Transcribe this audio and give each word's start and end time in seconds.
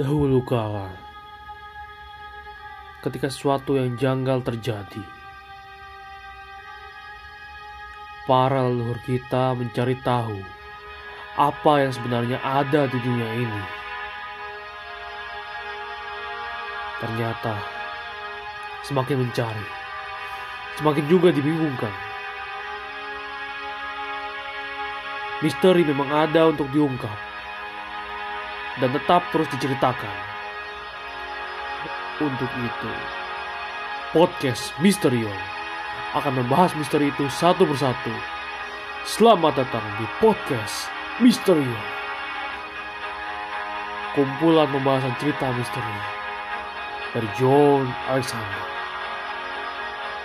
Dahulu 0.00 0.40
kala, 0.48 0.88
ketika 3.04 3.28
sesuatu 3.28 3.76
yang 3.76 4.00
janggal 4.00 4.40
terjadi, 4.40 5.04
para 8.24 8.64
leluhur 8.64 8.96
kita 9.04 9.52
mencari 9.52 10.00
tahu 10.00 10.40
apa 11.36 11.84
yang 11.84 11.92
sebenarnya 11.92 12.40
ada 12.40 12.88
di 12.88 12.96
dunia 12.96 13.28
ini. 13.44 13.62
Ternyata, 17.04 17.60
semakin 18.88 19.28
mencari, 19.28 19.68
semakin 20.80 21.04
juga 21.12 21.28
dibingungkan. 21.28 21.92
Misteri 25.44 25.84
memang 25.84 26.08
ada 26.08 26.48
untuk 26.48 26.72
diungkap 26.72 27.29
dan 28.80 28.90
tetap 28.96 29.22
terus 29.30 29.46
diceritakan. 29.52 30.16
Untuk 32.20 32.52
itu, 32.60 32.92
podcast 34.12 34.72
Misterion 34.80 35.40
akan 36.16 36.42
membahas 36.44 36.72
misteri 36.76 37.08
itu 37.08 37.28
satu 37.32 37.64
persatu. 37.64 38.12
Selamat 39.08 39.56
datang 39.64 39.84
di 39.96 40.04
podcast 40.20 40.92
Misterion. 41.20 41.84
Kumpulan 44.12 44.68
pembahasan 44.68 45.14
cerita 45.22 45.48
misteri 45.54 45.96
dari 47.16 47.28
John 47.38 47.88
Alexander. 48.10 48.64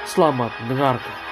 Selamat 0.03 0.51
mendengarkan. 0.65 1.24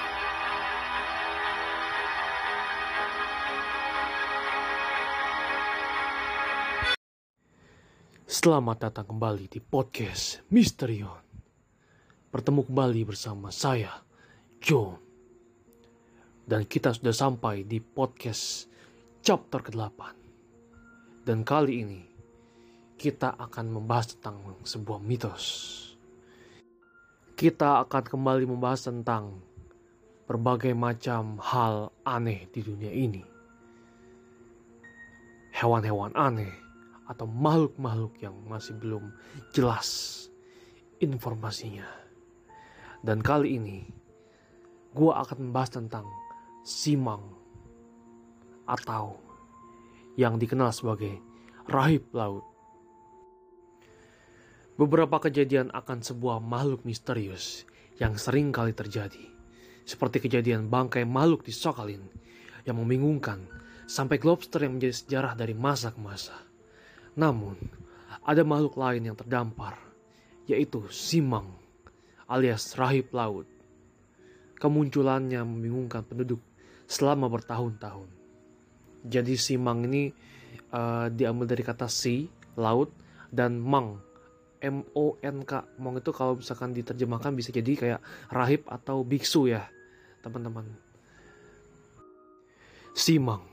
Selamat 8.33 8.89
datang 8.89 9.13
kembali 9.13 9.45
di 9.45 9.61
podcast 9.61 10.41
Misterion. 10.49 11.21
Bertemu 12.33 12.65
kembali 12.65 13.05
bersama 13.05 13.53
saya, 13.53 13.93
John. 14.57 14.97
Dan 16.41 16.65
kita 16.65 16.97
sudah 16.97 17.13
sampai 17.13 17.61
di 17.61 17.77
podcast 17.77 18.65
chapter 19.21 19.61
ke-8. 19.61 19.99
Dan 21.29 21.45
kali 21.45 21.85
ini 21.85 22.01
kita 22.97 23.37
akan 23.37 23.69
membahas 23.69 24.17
tentang 24.17 24.41
sebuah 24.65 24.97
mitos. 24.97 25.45
Kita 27.37 27.85
akan 27.85 28.01
kembali 28.17 28.49
membahas 28.49 28.89
tentang 28.89 29.45
berbagai 30.25 30.73
macam 30.73 31.37
hal 31.37 31.93
aneh 32.01 32.49
di 32.49 32.65
dunia 32.65 32.97
ini. 32.97 33.21
Hewan-hewan 35.53 36.17
aneh 36.17 36.62
atau 37.07 37.27
makhluk-makhluk 37.27 38.15
yang 38.23 38.35
masih 38.47 38.75
belum 38.79 39.11
jelas 39.51 40.27
informasinya. 41.03 41.87
Dan 43.03 43.19
kali 43.19 43.59
ini 43.59 43.79
gue 44.95 45.11
akan 45.11 45.49
membahas 45.49 45.81
tentang 45.81 46.07
Simang 46.63 47.27
atau 48.63 49.19
yang 50.15 50.39
dikenal 50.39 50.71
sebagai 50.71 51.19
rahib 51.67 52.07
laut. 52.15 52.47
Beberapa 54.79 55.19
kejadian 55.19 55.75
akan 55.75 55.99
sebuah 55.99 56.39
makhluk 56.39 56.87
misterius 56.87 57.67
yang 57.99 58.15
sering 58.15 58.55
kali 58.55 58.71
terjadi. 58.71 59.21
Seperti 59.83 60.23
kejadian 60.23 60.71
bangkai 60.71 61.03
makhluk 61.03 61.43
di 61.43 61.51
Sokalin 61.51 62.07
yang 62.63 62.79
membingungkan 62.79 63.43
sampai 63.83 64.15
lobster 64.23 64.63
yang 64.63 64.79
menjadi 64.79 64.95
sejarah 64.95 65.33
dari 65.35 65.51
masa 65.51 65.91
ke 65.91 65.99
masa. 65.99 66.52
Namun, 67.13 67.57
ada 68.25 68.41
makhluk 68.41 68.79
lain 68.79 69.13
yang 69.13 69.17
terdampar, 69.17 69.77
yaitu 70.49 70.81
Simang 70.89 71.49
alias 72.25 72.73
rahib 72.73 73.13
laut. 73.13 73.45
Kemunculannya 74.57 75.43
membingungkan 75.43 76.07
penduduk 76.07 76.39
selama 76.87 77.27
bertahun-tahun. 77.27 78.09
Jadi 79.03 79.35
Simang 79.35 79.83
ini 79.85 80.09
uh, 80.71 81.11
diambil 81.11 81.45
dari 81.45 81.61
kata 81.61 81.91
si, 81.91 82.31
laut, 82.55 82.89
dan 83.27 83.59
mang, 83.59 83.99
M-O-N-K. 84.63 85.51
Mong 85.83 85.99
itu 85.99 86.11
kalau 86.15 86.39
misalkan 86.39 86.71
diterjemahkan 86.71 87.35
bisa 87.35 87.51
jadi 87.51 87.71
kayak 87.75 88.01
rahib 88.31 88.63
atau 88.71 89.03
biksu 89.03 89.51
ya, 89.51 89.67
teman-teman. 90.23 90.63
Simang 92.95 93.52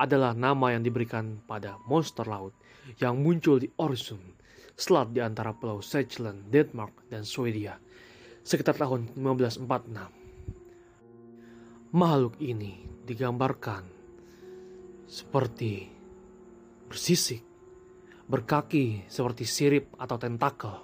adalah 0.00 0.32
nama 0.32 0.72
yang 0.72 0.80
diberikan 0.80 1.44
pada 1.44 1.76
monster 1.84 2.24
laut 2.24 2.56
yang 2.96 3.20
muncul 3.20 3.60
di 3.60 3.68
Orsund, 3.76 4.32
selat 4.72 5.12
di 5.12 5.20
antara 5.20 5.52
pulau 5.52 5.84
Shetland, 5.84 6.48
Denmark, 6.48 7.04
dan 7.12 7.28
Swedia, 7.28 7.76
sekitar 8.40 8.80
tahun 8.80 9.12
1546. 9.12 11.92
Makhluk 11.92 12.40
ini 12.40 12.88
digambarkan 13.04 13.84
seperti 15.04 15.92
bersisik, 16.88 17.44
berkaki 18.24 19.04
seperti 19.04 19.44
sirip 19.44 19.92
atau 20.00 20.16
tentakel, 20.16 20.80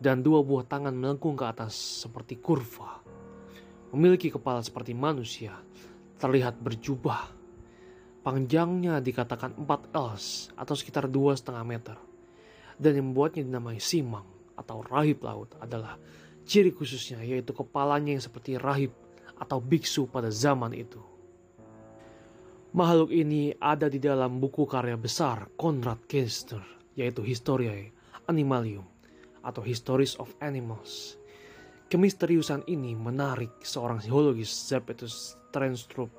dan 0.00 0.24
dua 0.24 0.40
buah 0.40 0.64
tangan 0.64 0.96
melengkung 0.96 1.36
ke 1.36 1.44
atas 1.44 1.76
seperti 1.76 2.40
kurva. 2.40 3.04
Memiliki 3.92 4.32
kepala 4.32 4.64
seperti 4.64 4.96
manusia, 4.96 5.52
terlihat 6.16 6.56
berjubah 6.62 7.37
Panjangnya 8.28 9.00
dikatakan 9.00 9.56
4 9.56 9.96
els 9.96 10.52
atau 10.52 10.76
sekitar 10.76 11.08
2,5 11.08 11.48
meter. 11.64 11.96
Dan 12.76 13.00
yang 13.00 13.08
membuatnya 13.08 13.40
dinamai 13.40 13.80
simang 13.80 14.28
atau 14.52 14.84
rahib 14.84 15.24
laut 15.24 15.56
adalah 15.56 15.96
ciri 16.44 16.76
khususnya 16.76 17.24
yaitu 17.24 17.56
kepalanya 17.56 18.12
yang 18.12 18.20
seperti 18.20 18.60
rahib 18.60 18.92
atau 19.40 19.64
biksu 19.64 20.12
pada 20.12 20.28
zaman 20.28 20.76
itu. 20.76 21.00
Makhluk 22.76 23.16
ini 23.16 23.56
ada 23.56 23.88
di 23.88 23.96
dalam 23.96 24.36
buku 24.44 24.68
karya 24.68 25.00
besar 25.00 25.48
Konrad 25.56 26.04
Kester 26.04 26.60
yaitu 27.00 27.24
Historiae 27.24 27.96
Animalium 28.28 28.84
atau 29.40 29.64
Histories 29.64 30.20
of 30.20 30.36
Animals. 30.44 31.16
Kemisteriusan 31.88 32.68
ini 32.68 32.92
menarik 32.92 33.64
seorang 33.64 34.04
psikologis 34.04 34.52
Zepetus 34.52 35.40
Trenstrup 35.48 36.12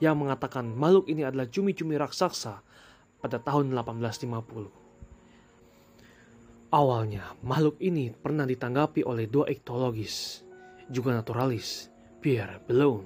yang 0.00 0.16
mengatakan 0.16 0.72
makhluk 0.72 1.12
ini 1.12 1.28
adalah 1.28 1.44
cumi-cumi 1.46 2.00
raksasa 2.00 2.64
pada 3.20 3.36
tahun 3.36 3.76
1850. 3.76 4.72
Awalnya, 6.70 7.34
makhluk 7.44 7.76
ini 7.82 8.14
pernah 8.14 8.46
ditanggapi 8.48 9.04
oleh 9.04 9.28
dua 9.28 9.50
ektologis, 9.50 10.46
juga 10.88 11.12
naturalis, 11.12 11.90
Pierre 12.22 12.62
Bellon 12.64 13.04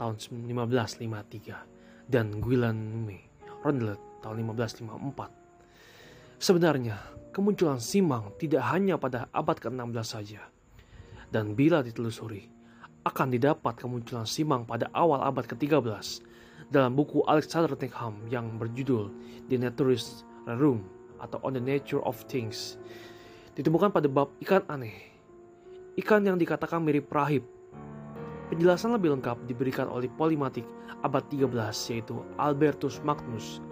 tahun 0.00 0.16
1553 0.16 2.08
dan 2.08 2.40
Guillaume 2.40 3.20
Rondelet 3.60 4.00
tahun 4.24 4.40
1554. 4.56 6.40
Sebenarnya, 6.40 6.96
kemunculan 7.36 7.82
Simang 7.82 8.32
tidak 8.40 8.64
hanya 8.72 8.96
pada 8.96 9.28
abad 9.28 9.60
ke-16 9.60 10.06
saja. 10.06 10.40
Dan 11.28 11.52
bila 11.54 11.84
ditelusuri, 11.84 12.48
akan 13.04 13.32
didapat 13.32 13.80
kemunculan 13.80 14.28
Simang 14.28 14.68
pada 14.68 14.92
awal 14.92 15.24
abad 15.24 15.48
ke-13 15.48 16.20
dalam 16.68 16.92
buku 16.92 17.24
Alexander 17.24 17.72
Tinkham 17.72 18.20
yang 18.28 18.60
berjudul 18.60 19.08
The 19.48 19.56
Naturist 19.56 20.28
Rerum 20.44 20.84
atau 21.20 21.40
On 21.40 21.56
the 21.56 21.62
Nature 21.62 22.04
of 22.04 22.20
Things 22.28 22.76
ditemukan 23.56 23.92
pada 23.92 24.06
bab 24.06 24.32
ikan 24.44 24.64
aneh. 24.68 24.94
Ikan 25.98 26.24
yang 26.24 26.38
dikatakan 26.38 26.80
mirip 26.80 27.10
rahib. 27.12 27.44
Penjelasan 28.48 28.94
lebih 28.94 29.14
lengkap 29.18 29.46
diberikan 29.46 29.86
oleh 29.86 30.10
polimatik 30.10 30.66
abad 31.02 31.22
13 31.28 31.50
yaitu 31.92 32.18
Albertus 32.36 32.98
Magnus 33.04 33.62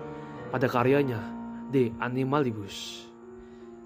pada 0.50 0.70
karyanya 0.70 1.18
De 1.68 1.90
Animalibus. 2.00 3.08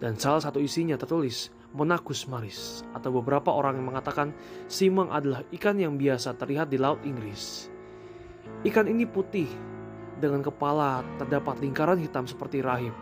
Dan 0.02 0.19
salah 0.19 0.43
satu 0.43 0.58
isinya 0.58 0.99
tertulis 0.99 1.55
Monacus 1.72 2.28
maris 2.28 2.84
atau 2.92 3.08
beberapa 3.16 3.48
orang 3.48 3.80
yang 3.80 3.88
mengatakan 3.88 4.36
simang 4.69 5.08
adalah 5.08 5.40
ikan 5.56 5.80
yang 5.80 5.96
biasa 5.96 6.36
terlihat 6.36 6.69
di 6.69 6.76
laut 6.76 7.00
Inggris. 7.00 7.72
Ikan 8.60 8.92
ini 8.92 9.08
putih 9.08 9.48
dengan 10.20 10.44
kepala 10.44 11.00
terdapat 11.16 11.64
lingkaran 11.64 11.96
hitam 11.96 12.28
seperti 12.28 12.60
rahim 12.60 12.92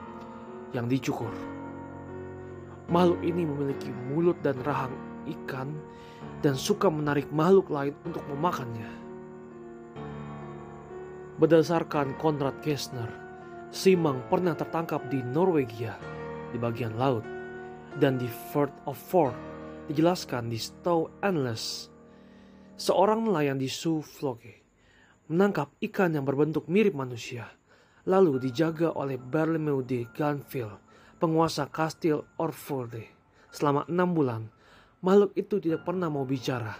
yang 0.70 0.86
dicukur. 0.86 1.34
Makhluk 2.86 3.20
ini 3.26 3.42
memiliki 3.42 3.90
mulut 4.10 4.38
dan 4.38 4.54
rahang 4.62 4.94
ikan 5.26 5.74
dan 6.42 6.54
suka 6.54 6.86
menarik 6.86 7.26
makhluk 7.34 7.70
lain 7.74 7.94
untuk 8.06 8.22
memakannya. 8.30 8.90
Berdasarkan 11.42 12.14
Konrad 12.20 12.60
Gessner, 12.62 13.08
Simang 13.70 14.26
pernah 14.26 14.58
tertangkap 14.58 15.06
di 15.06 15.22
Norwegia 15.22 15.94
di 16.50 16.58
bagian 16.58 16.98
laut 16.98 17.22
dan 17.98 18.20
di 18.20 18.30
Firth 18.54 18.76
of 18.86 18.94
Forth 18.94 19.38
dijelaskan 19.90 20.46
di 20.46 20.60
Stow 20.60 21.10
Endless. 21.18 21.90
Seorang 22.78 23.26
nelayan 23.26 23.58
di 23.58 23.66
Suffolk 23.66 24.46
menangkap 25.30 25.74
ikan 25.78 26.14
yang 26.14 26.26
berbentuk 26.26 26.66
mirip 26.66 26.94
manusia, 26.94 27.50
lalu 28.06 28.38
dijaga 28.42 28.94
oleh 28.94 29.18
Bartholomew 29.18 29.82
de 29.86 30.06
Glanville 30.10 30.78
penguasa 31.22 31.70
kastil 31.70 32.26
Orforde. 32.40 33.06
Selama 33.50 33.86
enam 33.86 34.10
bulan, 34.10 34.42
makhluk 35.02 35.34
itu 35.38 35.62
tidak 35.62 35.86
pernah 35.86 36.10
mau 36.10 36.26
bicara. 36.26 36.74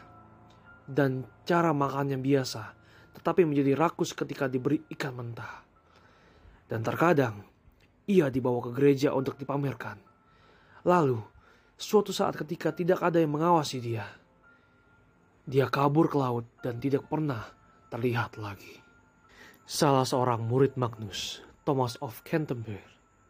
Dan 0.82 1.22
cara 1.46 1.70
makannya 1.70 2.18
biasa, 2.18 2.74
tetapi 3.14 3.46
menjadi 3.46 3.78
rakus 3.78 4.10
ketika 4.10 4.50
diberi 4.50 4.82
ikan 4.90 5.14
mentah. 5.14 5.62
Dan 6.66 6.82
terkadang, 6.82 7.46
ia 8.10 8.26
dibawa 8.26 8.58
ke 8.66 8.70
gereja 8.74 9.14
untuk 9.14 9.38
dipamerkan. 9.38 10.09
Lalu, 10.86 11.20
suatu 11.76 12.12
saat 12.12 12.36
ketika 12.40 12.72
tidak 12.72 13.04
ada 13.04 13.20
yang 13.20 13.36
mengawasi 13.36 13.80
dia, 13.84 14.08
dia 15.44 15.68
kabur 15.68 16.08
ke 16.08 16.16
laut 16.16 16.46
dan 16.64 16.80
tidak 16.80 17.04
pernah 17.10 17.42
terlihat 17.92 18.40
lagi. 18.40 18.80
Salah 19.68 20.08
seorang 20.08 20.46
murid 20.46 20.80
Magnus, 20.80 21.44
Thomas 21.66 22.00
of 22.00 22.24
Canterbury, 22.24 22.80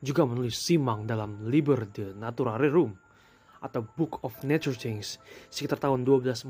juga 0.01 0.25
menulis 0.25 0.57
simang 0.57 1.05
dalam 1.05 1.49
Liber 1.49 1.85
de 1.91 2.17
Natura 2.17 2.57
Rerum 2.57 2.97
atau 3.61 3.85
Book 3.85 4.25
of 4.25 4.33
Nature 4.41 4.77
Things 4.77 5.21
sekitar 5.53 5.77
tahun 5.77 6.07
1245. 6.09 6.49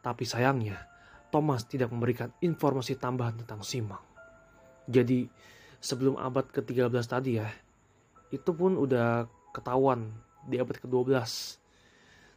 Tapi 0.00 0.24
sayangnya, 0.24 0.80
Thomas 1.28 1.68
tidak 1.68 1.92
memberikan 1.92 2.32
informasi 2.40 2.96
tambahan 2.96 3.42
tentang 3.44 3.60
simang. 3.60 4.00
Jadi, 4.88 5.28
sebelum 5.82 6.16
abad 6.16 6.48
ke-13 6.48 7.04
tadi 7.04 7.36
ya, 7.36 7.48
itu 8.32 8.50
pun 8.54 8.78
udah 8.78 9.28
ketahuan 9.56 10.12
di 10.44 10.60
abad 10.60 10.76
ke-12. 10.76 11.16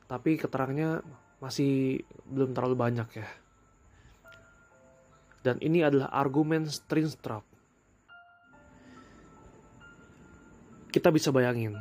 Tapi 0.07 0.39
keterangannya 0.39 1.03
masih 1.43 2.01
belum 2.25 2.55
terlalu 2.55 2.75
banyak 2.79 3.09
ya. 3.19 3.27
Dan 5.43 5.59
ini 5.59 5.83
adalah 5.83 6.11
argumen 6.11 6.67
Stringstrap. 6.67 7.43
Kita 10.89 11.13
bisa 11.13 11.29
bayangin, 11.29 11.77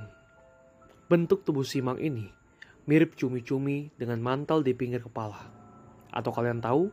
bentuk 1.09 1.47
tubuh 1.47 1.65
simang 1.65 1.97
ini 1.97 2.29
mirip 2.89 3.21
cumi-cumi 3.21 3.93
dengan 4.01 4.17
mantel 4.17 4.65
di 4.65 4.73
pinggir 4.73 5.05
kepala. 5.05 5.37
Atau 6.09 6.33
kalian 6.33 6.65
tahu, 6.65 6.89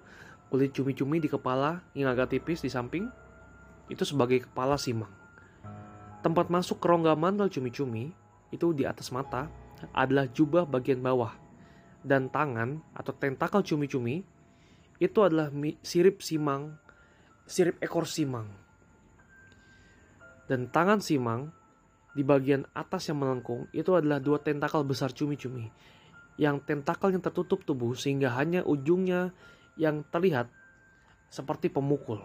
kulit 0.52 0.76
cumi-cumi 0.76 1.24
di 1.24 1.32
kepala 1.32 1.84
yang 1.96 2.12
agak 2.12 2.36
tipis 2.36 2.60
di 2.60 2.68
samping, 2.68 3.08
itu 3.88 4.04
sebagai 4.04 4.44
kepala 4.44 4.76
simang. 4.76 5.12
Tempat 6.20 6.52
masuk 6.52 6.84
kerongga 6.84 7.16
mantel 7.16 7.48
cumi-cumi 7.48 8.12
itu 8.54 8.74
di 8.74 8.86
atas 8.86 9.10
mata 9.10 9.50
adalah 9.94 10.30
jubah 10.30 10.66
bagian 10.66 11.02
bawah 11.02 11.34
dan 12.06 12.30
tangan 12.30 12.82
atau 12.94 13.14
tentakel 13.18 13.66
cumi-cumi 13.66 14.22
itu 15.02 15.20
adalah 15.20 15.52
sirip 15.84 16.24
simang, 16.24 16.78
sirip 17.44 17.82
ekor 17.84 18.08
simang. 18.08 18.48
Dan 20.46 20.70
tangan 20.70 21.02
simang 21.02 21.50
di 22.16 22.22
bagian 22.22 22.64
atas 22.72 23.10
yang 23.12 23.20
melengkung 23.20 23.68
itu 23.76 23.92
adalah 23.92 24.22
dua 24.22 24.40
tentakel 24.40 24.86
besar 24.88 25.12
cumi-cumi 25.12 25.68
yang 26.36 26.60
tentakelnya 26.64 27.20
tertutup 27.24 27.64
tubuh 27.64 27.96
sehingga 27.96 28.32
hanya 28.36 28.64
ujungnya 28.64 29.32
yang 29.76 30.04
terlihat 30.08 30.48
seperti 31.32 31.68
pemukul. 31.68 32.24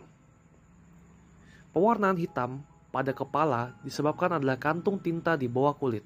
Pewarnaan 1.70 2.18
hitam 2.18 2.66
pada 2.90 3.14
kepala 3.14 3.74
disebabkan 3.86 4.38
adalah 4.38 4.58
kantung 4.58 4.98
tinta 4.98 5.38
di 5.38 5.46
bawah 5.46 5.74
kulit. 5.78 6.02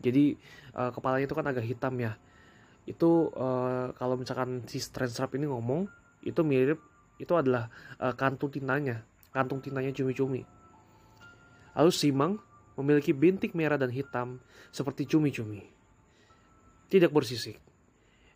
Jadi 0.00 0.36
uh, 0.76 0.92
kepalanya 0.92 1.28
itu 1.28 1.36
kan 1.36 1.46
agak 1.48 1.64
hitam 1.64 1.96
ya. 2.00 2.16
Itu 2.88 3.32
uh, 3.36 3.92
kalau 3.96 4.16
misalkan 4.16 4.64
si 4.68 4.80
Strap 4.80 5.36
ini 5.36 5.48
ngomong 5.48 5.88
itu 6.24 6.40
mirip 6.44 6.80
itu 7.20 7.32
adalah 7.36 7.68
uh, 8.00 8.16
kantung 8.16 8.48
tintanya, 8.48 9.04
kantung 9.32 9.60
tintanya 9.60 9.92
cumi-cumi. 9.92 10.44
Lalu 11.76 11.92
Simang 11.92 12.40
memiliki 12.80 13.12
bintik 13.12 13.52
merah 13.52 13.76
dan 13.76 13.92
hitam 13.92 14.40
seperti 14.72 15.04
cumi-cumi. 15.04 15.64
Tidak 16.88 17.12
bersisik. 17.12 17.60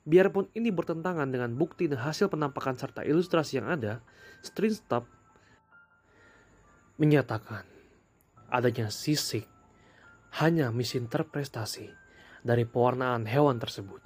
Biarpun 0.05 0.53
ini 0.53 0.69
bertentangan 0.69 1.33
dengan 1.33 1.57
bukti 1.57 1.89
dan 1.89 2.05
hasil 2.05 2.29
penampakan 2.29 2.77
serta 2.77 3.01
ilustrasi 3.09 3.57
yang 3.57 3.73
ada, 3.73 4.05
Strinstop 4.45 5.09
menyatakan 6.95 7.67
adanya 8.51 8.87
sisik 8.91 9.51
hanya 10.39 10.71
misinterpretasi 10.71 11.91
dari 12.45 12.63
pewarnaan 12.67 13.27
hewan 13.27 13.59
tersebut. 13.59 14.03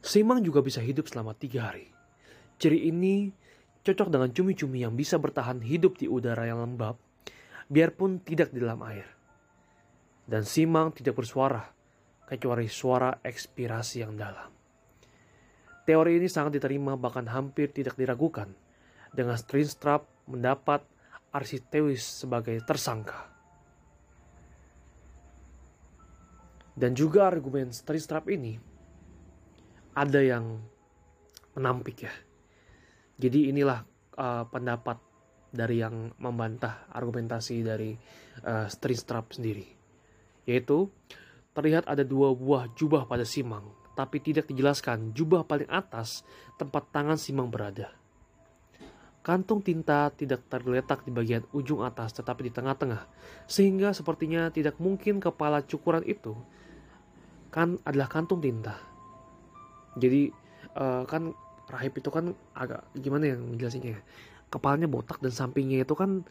Simang 0.00 0.40
juga 0.40 0.64
bisa 0.64 0.78
hidup 0.80 1.10
selama 1.10 1.34
tiga 1.34 1.68
hari. 1.68 1.90
Ciri 2.56 2.88
ini 2.88 3.28
cocok 3.82 4.08
dengan 4.08 4.30
cumi-cumi 4.32 4.84
yang 4.86 4.94
bisa 4.94 5.20
bertahan 5.20 5.60
hidup 5.60 5.98
di 6.00 6.06
udara 6.06 6.48
yang 6.48 6.64
lembab 6.64 6.96
biarpun 7.68 8.24
tidak 8.24 8.50
di 8.50 8.64
dalam 8.64 8.80
air. 8.88 9.04
Dan 10.28 10.44
simang 10.44 10.92
tidak 10.92 11.16
bersuara, 11.16 11.64
kecuali 12.28 12.68
suara 12.68 13.20
ekspirasi 13.24 14.04
yang 14.04 14.12
dalam. 14.16 14.52
Teori 15.88 16.20
ini 16.20 16.28
sangat 16.28 16.60
diterima 16.60 17.00
bahkan 17.00 17.24
hampir 17.32 17.72
tidak 17.72 17.96
diragukan 17.96 18.52
dengan 19.08 19.40
Strinstrap 19.40 20.04
mendapat 20.28 20.84
Arsitewis 21.38 22.02
sebagai 22.02 22.58
tersangka. 22.66 23.30
Dan 26.74 26.94
juga 26.98 27.30
argumen 27.30 27.70
Strinstrap 27.70 28.26
ini 28.30 28.58
ada 29.94 30.22
yang 30.22 30.62
menampik 31.58 32.06
ya. 32.06 32.14
Jadi 33.18 33.50
inilah 33.50 33.82
uh, 34.14 34.46
pendapat 34.46 34.98
dari 35.50 35.82
yang 35.82 36.14
membantah 36.22 36.86
argumentasi 36.94 37.66
dari 37.66 37.98
uh, 38.46 38.70
Strinstrap 38.70 39.34
sendiri. 39.34 39.66
Yaitu, 40.46 40.86
terlihat 41.50 41.90
ada 41.90 42.06
dua 42.06 42.30
buah 42.30 42.70
jubah 42.78 43.10
pada 43.10 43.26
Simang, 43.26 43.74
tapi 43.98 44.22
tidak 44.22 44.46
dijelaskan 44.46 45.10
jubah 45.10 45.42
paling 45.42 45.66
atas 45.66 46.22
tempat 46.54 46.94
tangan 46.94 47.18
Simang 47.18 47.50
berada. 47.50 47.97
Kantung 49.28 49.60
tinta 49.60 50.08
tidak 50.16 50.48
terletak 50.48 51.04
di 51.04 51.12
bagian 51.12 51.44
ujung 51.52 51.84
atas 51.84 52.16
tetapi 52.16 52.48
di 52.48 52.52
tengah-tengah, 52.56 53.04
sehingga 53.44 53.92
sepertinya 53.92 54.48
tidak 54.48 54.80
mungkin 54.80 55.20
kepala 55.20 55.60
cukuran 55.68 56.00
itu 56.08 56.32
kan 57.52 57.76
adalah 57.84 58.08
kantung 58.08 58.40
tinta. 58.40 58.80
Jadi 60.00 60.32
uh, 60.80 61.04
kan 61.04 61.36
rahib 61.68 61.92
itu 62.00 62.08
kan 62.08 62.32
agak 62.56 62.88
gimana 62.96 63.36
yang 63.36 63.44
menjelaskannya 63.52 64.00
kepalanya 64.48 64.88
botak 64.88 65.20
dan 65.20 65.28
sampingnya 65.28 65.84
itu 65.84 65.92
kan 65.92 66.24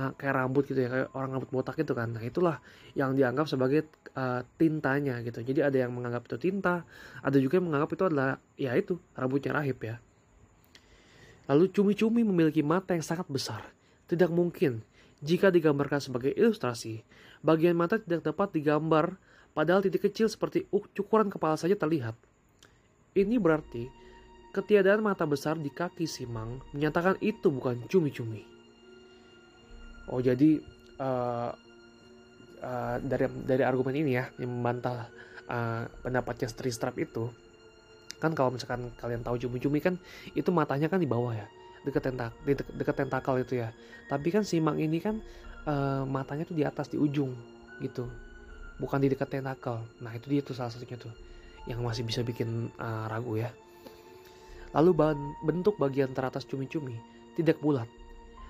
uh, 0.00 0.16
kayak 0.16 0.40
rambut 0.40 0.64
gitu 0.64 0.80
ya 0.80 0.88
kayak 0.88 1.08
orang 1.12 1.36
rambut 1.36 1.52
botak 1.52 1.76
itu 1.76 1.92
kan. 1.92 2.08
Nah 2.16 2.24
itulah 2.24 2.64
yang 2.96 3.12
dianggap 3.12 3.52
sebagai 3.52 3.84
uh, 4.16 4.40
tintanya 4.56 5.20
gitu. 5.20 5.44
Jadi 5.44 5.60
ada 5.60 5.76
yang 5.76 5.92
menganggap 5.92 6.24
itu 6.24 6.40
tinta 6.40 6.88
ada 7.20 7.36
juga 7.36 7.60
yang 7.60 7.68
menganggap 7.68 7.92
itu 7.92 8.02
adalah 8.08 8.40
ya 8.56 8.72
itu 8.72 8.96
rambutnya 9.12 9.60
rahib 9.60 9.76
ya 9.84 10.00
lalu 11.50 11.66
cumi-cumi 11.74 12.22
memiliki 12.22 12.62
mata 12.62 12.94
yang 12.94 13.02
sangat 13.02 13.26
besar 13.26 13.66
tidak 14.06 14.30
mungkin 14.30 14.86
jika 15.18 15.50
digambarkan 15.50 15.98
sebagai 15.98 16.30
ilustrasi 16.38 17.02
bagian 17.42 17.74
mata 17.74 17.98
tidak 17.98 18.30
dapat 18.30 18.54
digambar 18.54 19.18
padahal 19.50 19.82
titik 19.82 20.06
kecil 20.06 20.30
seperti 20.30 20.70
ukuran 20.70 21.26
kepala 21.26 21.58
saja 21.58 21.74
terlihat 21.74 22.14
ini 23.18 23.42
berarti 23.42 23.90
Ketiadaan 24.50 25.06
mata 25.06 25.22
besar 25.30 25.54
di 25.54 25.70
kaki 25.70 26.10
Simang 26.10 26.58
menyatakan 26.74 27.14
itu 27.22 27.54
bukan 27.54 27.86
cumi-cumi. 27.86 28.42
Oh 30.10 30.18
jadi 30.18 30.58
uh, 30.98 31.54
uh, 32.58 32.96
dari 32.98 33.30
dari 33.46 33.62
argumen 33.62 33.94
ini 33.94 34.18
ya 34.18 34.26
yang 34.42 34.50
membantah 34.50 35.06
uh, 35.46 35.86
pendapatnya 36.02 36.50
Strap 36.50 36.98
itu 36.98 37.30
kan 38.20 38.36
kalau 38.36 38.52
misalkan 38.52 38.92
kalian 39.00 39.24
tahu 39.24 39.40
cumi-cumi 39.40 39.80
kan 39.80 39.96
itu 40.36 40.52
matanya 40.52 40.86
kan 40.92 41.00
di 41.00 41.08
bawah 41.08 41.32
ya 41.32 41.48
dekat 41.82 42.12
tentak 42.12 42.36
dekat, 42.44 42.66
dekat 42.76 42.94
tentakel 42.94 43.34
itu 43.40 43.64
ya 43.64 43.72
tapi 44.12 44.28
kan 44.28 44.44
simang 44.44 44.76
ini 44.76 45.00
kan 45.00 45.18
uh, 45.64 46.04
matanya 46.04 46.44
tuh 46.44 46.52
di 46.52 46.62
atas 46.62 46.92
di 46.92 47.00
ujung 47.00 47.32
gitu 47.80 48.04
bukan 48.76 49.00
di 49.00 49.08
dekat 49.08 49.40
tentakel 49.40 49.80
nah 50.04 50.12
itu 50.12 50.28
dia 50.28 50.44
tuh 50.44 50.52
salah 50.52 50.68
satunya 50.68 51.00
tuh 51.00 51.12
yang 51.64 51.80
masih 51.80 52.04
bisa 52.04 52.20
bikin 52.20 52.68
uh, 52.76 53.08
ragu 53.08 53.40
ya 53.40 53.48
Lalu 54.70 54.90
bentuk 55.42 55.74
bagian 55.82 56.14
teratas 56.14 56.46
cumi-cumi 56.46 56.94
tidak 57.34 57.58
bulat 57.58 57.90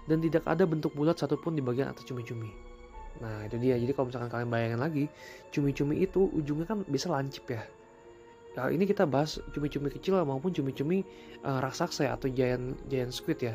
dan 0.04 0.20
tidak 0.20 0.44
ada 0.44 0.64
bentuk 0.68 0.92
bulat 0.92 1.16
satupun 1.16 1.56
di 1.56 1.62
bagian 1.64 1.92
atas 1.92 2.04
cumi-cumi. 2.04 2.50
Nah 3.24 3.48
itu 3.48 3.56
dia. 3.56 3.76
Jadi 3.80 3.92
kalau 3.96 4.12
misalkan 4.12 4.28
kalian 4.32 4.50
bayangin 4.52 4.80
lagi, 4.80 5.04
cumi-cumi 5.52 6.04
itu 6.04 6.28
ujungnya 6.32 6.66
kan 6.68 6.84
bisa 6.84 7.08
lancip 7.08 7.48
ya. 7.48 7.64
Ya, 8.58 8.66
ini 8.66 8.82
kita 8.82 9.06
bahas 9.06 9.38
cumi-cumi 9.54 9.94
kecil 9.94 10.18
maupun 10.26 10.50
cumi-cumi 10.50 11.06
uh, 11.46 11.62
raksasa 11.62 12.10
ya, 12.10 12.18
atau 12.18 12.26
giant 12.30 12.74
giant 12.90 13.14
squid 13.14 13.38
ya. 13.38 13.54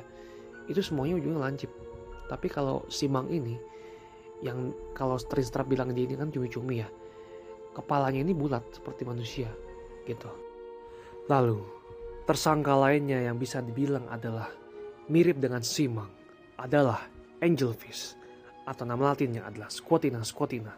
Itu 0.71 0.79
semuanya 0.79 1.19
ujungnya 1.19 1.51
lancip. 1.51 1.71
Tapi 2.31 2.47
kalau 2.47 2.87
simang 2.87 3.29
ini 3.29 3.59
yang 4.41 4.71
kalau 4.97 5.19
Strinstrap 5.19 5.67
bilang 5.67 5.91
dia 5.91 6.07
ini 6.07 6.15
kan 6.15 6.31
cumi-cumi 6.31 6.81
ya. 6.81 6.89
Kepalanya 7.75 8.23
ini 8.23 8.31
bulat 8.31 8.63
seperti 8.71 9.03
manusia 9.03 9.51
gitu. 10.07 10.31
Lalu 11.27 11.75
Tersangka 12.25 12.73
lainnya 12.73 13.21
yang 13.21 13.37
bisa 13.37 13.61
dibilang 13.61 14.09
adalah 14.09 14.49
mirip 15.13 15.37
dengan 15.37 15.61
Simang 15.61 16.09
adalah 16.57 17.05
Angelfish 17.37 18.17
atau 18.65 18.81
nama 18.81 19.13
latinnya 19.13 19.45
adalah 19.45 19.69
squatina 19.69 20.25
squatina. 20.25 20.73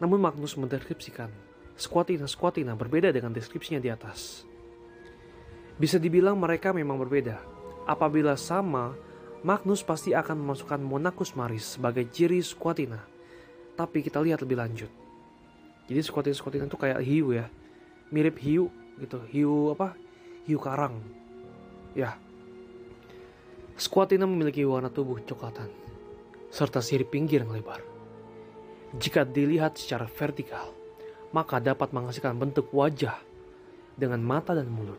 Namun 0.00 0.16
Magnus 0.16 0.56
mendeskripsikan 0.56 1.28
squatina 1.78 2.26
squatina 2.26 2.74
berbeda 2.74 3.14
dengan 3.14 3.30
deskripsinya 3.30 3.78
di 3.78 3.88
atas. 3.88 4.42
Bisa 5.78 5.96
dibilang 6.02 6.34
mereka 6.34 6.74
memang 6.74 6.98
berbeda. 6.98 7.38
Apabila 7.86 8.34
sama, 8.34 8.98
Magnus 9.46 9.86
pasti 9.86 10.10
akan 10.10 10.42
memasukkan 10.42 10.82
Monacus 10.82 11.38
maris 11.38 11.78
sebagai 11.78 12.10
ciri 12.10 12.42
squatina. 12.42 12.98
Tapi 13.78 14.02
kita 14.02 14.18
lihat 14.18 14.42
lebih 14.42 14.58
lanjut. 14.58 14.90
Jadi 15.86 16.00
squatina 16.02 16.34
squatina 16.34 16.66
itu 16.66 16.74
kayak 16.74 16.98
hiu 17.06 17.30
ya. 17.30 17.46
Mirip 18.10 18.42
hiu 18.42 18.66
gitu. 18.98 19.22
Hiu 19.30 19.70
apa? 19.70 19.94
Hiu 20.50 20.58
karang. 20.58 20.98
Ya. 21.94 22.18
Squatina 23.78 24.26
memiliki 24.26 24.66
warna 24.66 24.90
tubuh 24.90 25.22
coklatan 25.22 25.70
serta 26.48 26.80
sirip 26.80 27.12
pinggir 27.12 27.44
yang 27.44 27.52
lebar. 27.52 27.84
Jika 28.96 29.28
dilihat 29.28 29.76
secara 29.76 30.08
vertikal, 30.08 30.72
maka 31.32 31.60
dapat 31.60 31.92
menghasilkan 31.92 32.36
bentuk 32.36 32.72
wajah 32.72 33.20
dengan 33.98 34.22
mata 34.22 34.54
dan 34.54 34.70
mulut. 34.70 34.98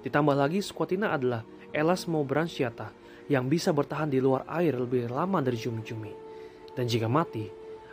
Ditambah 0.00 0.32
lagi 0.32 0.64
squatina 0.64 1.12
adalah 1.12 1.44
elasmo 1.70 2.24
branchiata 2.24 2.90
yang 3.30 3.46
bisa 3.46 3.70
bertahan 3.70 4.10
di 4.10 4.18
luar 4.18 4.48
air 4.48 4.74
lebih 4.74 5.12
lama 5.12 5.38
dari 5.38 5.60
cumi-cumi. 5.60 6.10
Dan 6.74 6.88
jika 6.90 7.06
mati, 7.06 7.46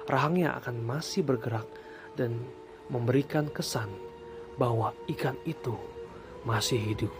rahangnya 0.07 0.55
akan 0.57 0.81
masih 0.81 1.21
bergerak 1.21 1.67
dan 2.15 2.39
memberikan 2.87 3.51
kesan 3.51 3.91
bahwa 4.55 4.95
ikan 5.11 5.37
itu 5.45 5.75
masih 6.47 6.79
hidup. 6.79 7.13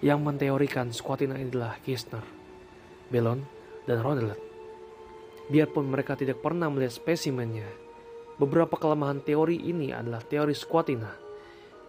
Yang 0.00 0.20
menteorikan 0.22 0.90
squatina 0.90 1.38
adalah 1.38 1.78
Kirchner, 1.82 2.24
Bellon, 3.10 3.44
dan 3.84 3.98
Rondelet. 4.02 4.40
Biarpun 5.50 5.90
mereka 5.90 6.16
tidak 6.16 6.40
pernah 6.40 6.70
melihat 6.70 6.96
spesimennya, 6.96 7.68
beberapa 8.40 8.78
kelemahan 8.78 9.20
teori 9.20 9.68
ini 9.68 9.92
adalah 9.92 10.20
teori 10.24 10.56
squatina 10.56 11.22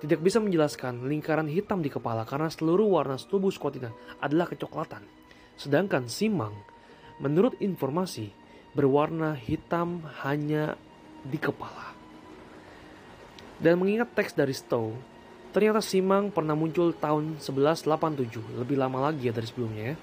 tidak 0.03 0.19
bisa 0.19 0.43
menjelaskan 0.43 1.07
lingkaran 1.07 1.47
hitam 1.47 1.79
di 1.79 1.87
kepala 1.87 2.27
karena 2.27 2.51
seluruh 2.51 2.99
warna 2.99 3.15
tubuh 3.15 3.47
Scotina 3.47 3.87
adalah 4.19 4.51
kecoklatan. 4.51 4.99
Sedangkan 5.55 6.11
Simang, 6.11 6.51
menurut 7.23 7.55
informasi, 7.63 8.27
berwarna 8.75 9.31
hitam 9.31 10.03
hanya 10.27 10.75
di 11.23 11.39
kepala. 11.39 11.95
Dan 13.63 13.79
mengingat 13.79 14.11
teks 14.11 14.35
dari 14.35 14.51
Stowe, 14.51 14.91
ternyata 15.55 15.79
Simang 15.79 16.35
pernah 16.35 16.51
muncul 16.51 16.91
tahun 16.91 17.39
1187, 17.39 18.59
lebih 18.59 18.75
lama 18.75 19.07
lagi 19.07 19.31
ya 19.31 19.33
dari 19.33 19.47
sebelumnya 19.47 19.95
ya. 19.95 19.97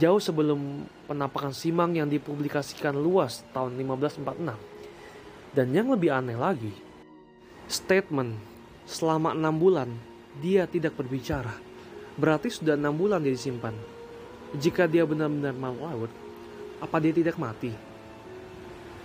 Jauh 0.00 0.16
sebelum 0.16 0.88
penampakan 1.04 1.52
Simang 1.52 1.92
yang 1.92 2.08
dipublikasikan 2.08 2.96
luas 2.96 3.44
tahun 3.52 3.76
1546. 3.76 4.73
Dan 5.54 5.70
yang 5.70 5.94
lebih 5.94 6.10
aneh 6.10 6.34
lagi, 6.34 6.74
statement 7.70 8.34
selama 8.90 9.38
enam 9.38 9.54
bulan 9.54 9.86
dia 10.42 10.66
tidak 10.66 10.98
berbicara. 10.98 11.54
Berarti 12.18 12.50
sudah 12.50 12.74
enam 12.74 12.94
bulan 12.94 13.22
dia 13.22 13.30
disimpan. 13.30 13.74
Jika 14.58 14.90
dia 14.90 15.06
benar-benar 15.06 15.54
mau 15.54 15.74
laut, 15.78 16.10
apa 16.82 16.98
dia 16.98 17.14
tidak 17.14 17.38
mati? 17.38 17.70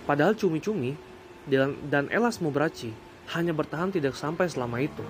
Padahal 0.06 0.34
cumi-cumi 0.34 0.98
dan 1.46 2.10
Elas 2.10 2.42
Mubraci 2.42 2.90
hanya 3.30 3.54
bertahan 3.54 3.94
tidak 3.94 4.18
sampai 4.18 4.50
selama 4.50 4.82
itu. 4.82 5.06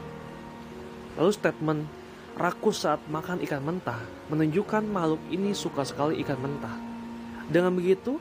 Lalu 1.17 1.33
statement 1.33 1.81
rakus 2.37 2.85
saat 2.85 3.01
makan 3.09 3.41
ikan 3.49 3.65
mentah 3.65 4.01
menunjukkan 4.29 4.85
makhluk 4.85 5.21
ini 5.33 5.57
suka 5.57 5.89
sekali 5.89 6.21
ikan 6.21 6.37
mentah. 6.37 6.77
Dengan 7.49 7.73
begitu, 7.73 8.21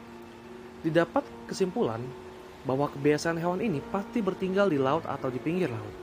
didapat 0.88 1.28
kesimpulan 1.52 2.00
bahwa 2.68 2.92
kebiasaan 2.92 3.40
hewan 3.40 3.64
ini 3.64 3.80
pasti 3.92 4.20
bertinggal 4.20 4.68
di 4.68 4.80
laut 4.80 5.08
atau 5.08 5.32
di 5.32 5.40
pinggir 5.40 5.72
laut. 5.72 5.96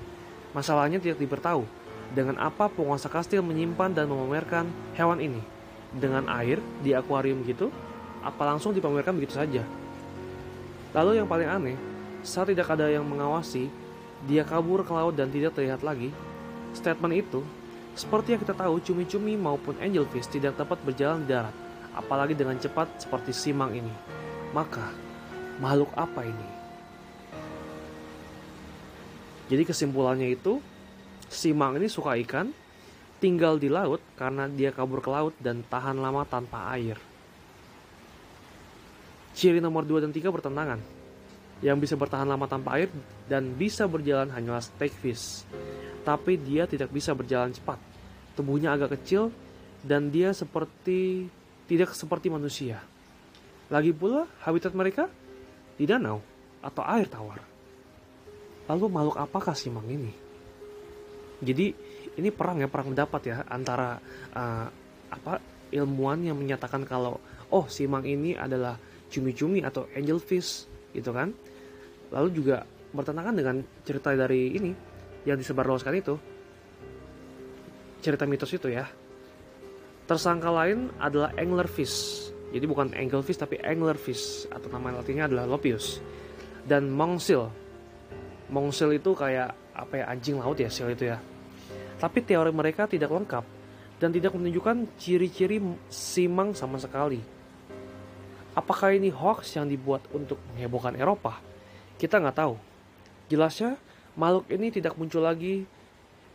Masalahnya 0.57 0.97
tidak 0.97 1.21
diberitahu 1.21 1.69
dengan 2.17 2.41
apa 2.41 2.71
penguasa 2.71 3.13
kastil 3.13 3.45
menyimpan 3.45 3.93
dan 3.93 4.09
memamerkan 4.09 4.69
hewan 4.97 5.21
ini. 5.21 5.43
Dengan 5.97 6.29
air 6.33 6.61
di 6.81 6.93
akuarium 6.93 7.41
gitu, 7.45 7.73
apa 8.21 8.43
langsung 8.45 8.73
dipamerkan 8.73 9.17
begitu 9.17 9.37
saja. 9.37 9.63
Lalu 10.97 11.21
yang 11.21 11.29
paling 11.29 11.49
aneh, 11.49 11.77
saat 12.25 12.49
tidak 12.49 12.73
ada 12.73 12.89
yang 12.89 13.05
mengawasi, 13.05 13.69
dia 14.25 14.43
kabur 14.43 14.83
ke 14.83 14.93
laut 14.93 15.15
dan 15.15 15.29
tidak 15.29 15.55
terlihat 15.55 15.85
lagi. 15.85 16.11
Statement 16.73 17.15
itu, 17.15 17.41
seperti 17.97 18.37
yang 18.37 18.41
kita 18.43 18.53
tahu, 18.57 18.83
cumi-cumi 18.83 19.37
maupun 19.37 19.77
angelfish 19.81 20.29
tidak 20.29 20.57
dapat 20.57 20.77
berjalan 20.85 21.25
di 21.25 21.33
darat, 21.33 21.55
apalagi 21.97 22.37
dengan 22.37 22.57
cepat 22.61 23.01
seperti 23.01 23.33
simang 23.33 23.73
ini. 23.73 23.95
Maka, 24.53 24.93
makhluk 25.63 25.91
apa 25.97 26.27
ini? 26.27 26.49
Jadi 29.47 29.63
kesimpulannya 29.63 30.35
itu 30.35 30.59
Simang 31.27 31.75
ini 31.75 31.91
suka 31.91 32.15
ikan, 32.23 32.55
tinggal 33.19 33.59
di 33.59 33.67
laut 33.67 33.99
karena 34.15 34.47
dia 34.47 34.71
kabur 34.71 35.03
ke 35.03 35.11
laut 35.11 35.35
dan 35.43 35.67
tahan 35.67 35.99
lama 35.99 36.23
tanpa 36.23 36.71
air. 36.79 36.95
Ciri 39.35 39.59
nomor 39.59 39.83
2 39.85 40.07
dan 40.07 40.15
3 40.15 40.23
bertentangan. 40.33 40.81
Yang 41.61 41.77
bisa 41.89 41.95
bertahan 41.99 42.29
lama 42.29 42.47
tanpa 42.47 42.79
air 42.79 42.89
dan 43.27 43.53
bisa 43.59 43.91
berjalan 43.91 44.31
hanyalah 44.31 44.63
steakfish. 44.63 45.43
Tapi 46.07 46.39
dia 46.39 46.65
tidak 46.71 46.95
bisa 46.95 47.11
berjalan 47.11 47.51
cepat. 47.51 47.81
Tubuhnya 48.39 48.71
agak 48.73 48.97
kecil 49.01 49.35
dan 49.83 50.15
dia 50.15 50.31
seperti 50.31 51.27
tidak 51.67 51.91
seperti 51.93 52.31
manusia. 52.31 52.79
Lagi 53.67 53.91
pula 53.91 54.31
habitat 54.47 54.71
mereka 54.79 55.11
di 55.76 55.85
danau 55.85 56.18
atau 56.64 56.83
air 56.88 57.06
tawar. 57.06 57.40
Lalu 58.66 58.85
makhluk 58.90 59.16
apakah 59.21 59.54
Simang 59.54 59.87
ini? 59.87 60.11
Jadi 61.38 61.71
ini 62.16 62.28
perang 62.33 62.59
ya 62.59 62.66
perang 62.66 62.90
pendapat 62.97 63.23
ya 63.28 63.37
antara 63.47 64.00
uh, 64.33 64.66
apa 65.12 65.38
ilmuwan 65.71 66.25
yang 66.25 66.37
menyatakan 66.40 66.83
kalau 66.88 67.21
oh 67.52 67.64
Simang 67.68 68.02
ini 68.09 68.35
adalah 68.35 68.75
cumi-cumi 69.12 69.62
atau 69.62 69.87
angelfish 69.95 70.66
gitu 70.97 71.12
kan. 71.14 71.30
Lalu 72.11 72.28
juga 72.35 72.64
bertentangan 72.90 73.35
dengan 73.37 73.56
cerita 73.85 74.16
dari 74.16 74.56
ini 74.56 74.73
yang 75.28 75.37
disebarluaskan 75.37 75.95
itu. 75.95 76.14
Cerita 78.00 78.25
mitos 78.25 78.50
itu 78.54 78.71
ya. 78.71 78.87
Tersangka 80.06 80.50
lain 80.50 80.95
adalah 81.02 81.35
anglerfish. 81.35 82.30
Jadi 82.55 82.65
bukan 82.69 82.95
anglefish 82.95 83.38
tapi 83.41 83.59
anglerfish 83.59 84.47
atau 84.50 84.71
nama 84.71 85.03
latinnya 85.03 85.26
adalah 85.26 85.47
Lopius. 85.49 85.99
Dan 86.67 86.91
Mongsil 86.91 87.67
Mongsel 88.47 88.95
itu 89.03 89.11
kayak 89.11 89.59
apa 89.75 89.95
ya 89.99 90.05
anjing 90.07 90.38
laut 90.38 90.55
ya 90.59 90.71
sel 90.71 90.95
itu 90.95 91.11
ya. 91.11 91.19
Tapi 91.99 92.23
teori 92.23 92.55
mereka 92.55 92.87
tidak 92.87 93.11
lengkap 93.11 93.43
dan 93.99 94.15
tidak 94.15 94.37
menunjukkan 94.38 94.87
ciri-ciri 95.00 95.59
simang 95.91 96.55
sama 96.55 96.79
sekali. 96.79 97.19
Apakah 98.55 98.95
ini 98.95 99.11
hoax 99.11 99.59
yang 99.59 99.67
dibuat 99.67 100.07
untuk 100.15 100.38
menghebohkan 100.55 100.95
Eropa? 100.97 101.43
Kita 101.99 102.23
nggak 102.23 102.38
tahu. 102.38 102.55
Jelasnya, 103.26 103.76
makhluk 104.15 104.47
ini 104.49 104.71
tidak 104.71 104.95
muncul 104.95 105.26
lagi 105.26 105.67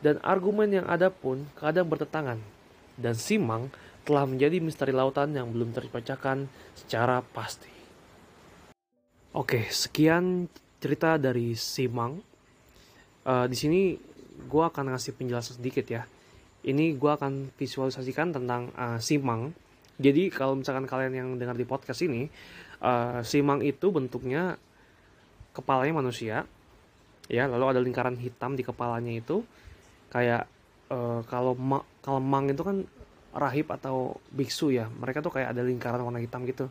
dan 0.03 0.20
argumen 0.22 0.70
yang 0.70 0.86
ada 0.86 1.08
pun 1.08 1.48
kadang 1.56 1.88
bertentangan. 1.88 2.38
Dan 3.00 3.15
simang 3.15 3.72
telah 4.12 4.27
menjadi 4.27 4.60
misteri 4.60 4.91
lautan 4.91 5.32
yang 5.32 5.48
belum 5.56 5.72
terpecahkan 5.72 6.51
secara 6.75 7.24
pasti. 7.24 7.72
Oke, 9.32 9.72
sekian 9.72 10.51
cerita 10.84 11.15
dari 11.15 11.56
Simang. 11.56 12.20
Uh, 13.24 13.48
di 13.48 13.56
sini 13.56 13.96
gue 14.51 14.63
akan 14.68 14.91
ngasih 14.91 15.15
penjelasan 15.15 15.63
sedikit 15.63 15.88
ya. 15.88 16.03
Ini 16.68 17.00
gue 17.00 17.08
akan 17.08 17.56
visualisasikan 17.56 18.36
tentang 18.36 18.75
uh, 18.75 19.00
Simang. 19.00 19.56
Jadi 19.96 20.27
kalau 20.27 20.60
misalkan 20.60 20.84
kalian 20.91 21.15
yang 21.15 21.30
dengar 21.39 21.56
di 21.56 21.63
podcast 21.63 22.03
ini, 22.03 22.27
uh, 22.84 23.24
Simang 23.24 23.63
itu 23.63 23.96
bentuknya 23.96 24.60
kepalanya 25.56 26.03
manusia, 26.03 26.44
ya. 27.32 27.48
Lalu 27.48 27.65
ada 27.72 27.80
lingkaran 27.80 28.20
hitam 28.20 28.60
di 28.60 28.68
kepalanya 28.68 29.15
itu, 29.15 29.48
kayak 30.12 30.51
uh, 30.91 31.24
kalau 31.32 31.56
kalau 32.03 32.20
mang 32.20 32.51
itu 32.51 32.60
kan 32.60 32.84
rahib 33.32 33.68
atau 33.72 34.20
biksu 34.32 34.72
ya. 34.76 34.88
Mereka 34.88 35.24
tuh 35.24 35.32
kayak 35.32 35.56
ada 35.56 35.62
lingkaran 35.64 36.04
warna 36.04 36.20
hitam 36.20 36.44
gitu, 36.44 36.68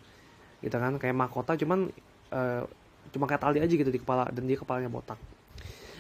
gitu 0.61 0.77
kan, 0.77 0.97
kayak 1.01 1.17
mahkota. 1.17 1.57
Cuman 1.57 1.89
uh, 2.33 2.63
cuma 3.11 3.25
kayak 3.27 3.43
tali 3.43 3.59
aja 3.59 3.75
gitu 3.75 3.91
di 3.91 4.01
kepala 4.01 4.31
dan 4.31 4.47
dia 4.47 4.59
kepalanya 4.59 4.93
botak 4.93 5.19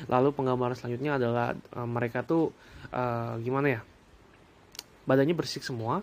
lalu 0.09 0.33
penggambaran 0.33 0.79
selanjutnya 0.79 1.21
adalah 1.21 1.52
uh, 1.76 1.88
mereka 1.88 2.25
tuh 2.25 2.55
uh, 2.95 3.37
gimana 3.43 3.76
ya 3.76 3.81
badannya 5.05 5.35
bersih 5.35 5.61
semua 5.61 6.00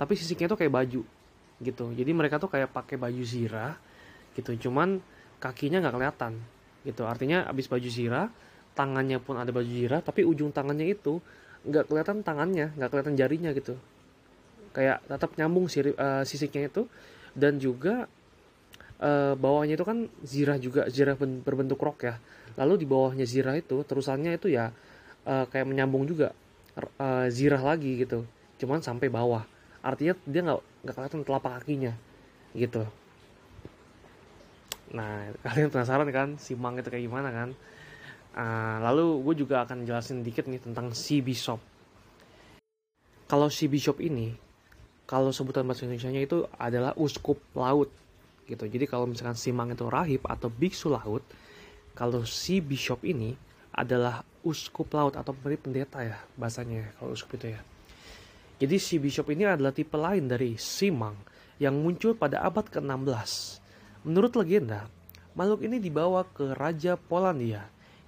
tapi 0.00 0.16
sisiknya 0.16 0.50
tuh 0.50 0.58
kayak 0.58 0.72
baju 0.72 1.02
gitu 1.62 1.84
jadi 1.94 2.10
mereka 2.10 2.42
tuh 2.42 2.50
kayak 2.50 2.72
pakai 2.74 2.96
baju 2.98 3.22
zirah 3.22 3.76
gitu 4.34 4.56
cuman 4.68 4.98
kakinya 5.38 5.84
nggak 5.84 5.94
kelihatan 5.94 6.32
gitu 6.82 7.06
artinya 7.06 7.46
abis 7.46 7.70
baju 7.70 7.86
zirah 7.86 8.26
tangannya 8.72 9.20
pun 9.20 9.38
ada 9.38 9.52
baju 9.52 9.68
zirah 9.68 10.00
tapi 10.00 10.26
ujung 10.26 10.50
tangannya 10.50 10.90
itu 10.90 11.20
nggak 11.62 11.90
kelihatan 11.90 12.26
tangannya 12.26 12.74
nggak 12.74 12.90
kelihatan 12.90 13.14
jarinya 13.14 13.50
gitu. 13.54 13.78
Kayak 14.72 15.04
tetap 15.04 15.36
nyambung 15.36 15.68
si, 15.68 15.84
uh, 15.84 16.24
sisiknya 16.24 16.68
itu. 16.68 16.88
Dan 17.32 17.56
juga 17.56 18.04
uh, 19.00 19.34
bawahnya 19.36 19.80
itu 19.80 19.84
kan 19.88 20.04
zirah 20.20 20.60
juga 20.60 20.88
zirah 20.88 21.16
berbentuk 21.16 21.80
rok 21.80 21.98
ya. 22.04 22.14
Lalu 22.60 22.84
di 22.84 22.86
bawahnya 22.88 23.24
zirah 23.24 23.56
itu 23.56 23.80
terusannya 23.84 24.36
itu 24.36 24.52
ya 24.52 24.68
uh, 25.24 25.44
kayak 25.48 25.64
menyambung 25.68 26.04
juga 26.04 26.36
uh, 26.76 27.26
zirah 27.32 27.60
lagi 27.60 28.04
gitu. 28.04 28.24
Cuman 28.60 28.84
sampai 28.84 29.08
bawah. 29.08 29.44
Artinya 29.82 30.14
dia 30.28 30.40
nggak 30.44 30.60
nggak 30.86 30.94
kelihatan 30.94 31.20
telapak 31.24 31.52
kakinya 31.62 31.92
gitu. 32.52 32.84
Nah 34.92 35.32
kalian 35.40 35.72
penasaran 35.72 36.08
kan 36.12 36.28
simang 36.36 36.76
itu 36.76 36.88
kayak 36.92 37.08
gimana 37.08 37.32
kan 37.32 37.56
uh, 38.36 38.76
lalu 38.82 39.20
gue 39.24 39.44
juga 39.46 39.64
akan 39.64 39.84
jelasin 39.84 40.24
dikit 40.24 40.48
nih 40.48 40.60
tentang 40.60 40.92
si 40.92 41.20
bishop. 41.20 41.60
Kalau 43.28 43.48
si 43.48 43.68
bishop 43.68 44.00
ini 44.00 44.36
kalau 45.08 45.32
sebutan 45.32 45.64
bahasa 45.64 45.84
Indonesia 45.84 46.12
nya 46.12 46.22
itu 46.24 46.44
adalah 46.56 46.92
uskup 46.96 47.40
laut 47.56 47.88
gitu. 48.48 48.64
Jadi 48.68 48.84
kalau 48.88 49.08
misalkan 49.08 49.36
simang 49.36 49.72
itu 49.72 49.84
rahib 49.88 50.22
atau 50.28 50.52
biksu 50.52 50.92
laut 50.92 51.24
kalau 51.92 52.24
si 52.24 52.60
bishop 52.60 53.04
ini 53.04 53.36
adalah 53.72 54.20
uskup 54.44 54.92
laut 54.92 55.16
atau 55.16 55.32
pendeta 55.36 56.04
ya 56.04 56.20
bahasanya 56.36 56.92
kalau 57.00 57.16
uskup 57.16 57.40
itu 57.40 57.56
ya. 57.56 57.60
Jadi 58.62 58.76
si 58.78 59.00
bishop 59.00 59.32
ini 59.32 59.48
adalah 59.48 59.74
tipe 59.74 59.96
lain 59.96 60.28
dari 60.28 60.54
simang 60.60 61.16
yang 61.58 61.74
muncul 61.78 62.14
pada 62.14 62.42
abad 62.42 62.66
ke-16 62.68 63.62
Menurut 64.02 64.34
legenda, 64.34 64.90
makhluk 65.38 65.62
ini 65.62 65.78
dibawa 65.78 66.26
ke 66.26 66.58
Raja 66.58 66.98
Polandia 66.98 67.62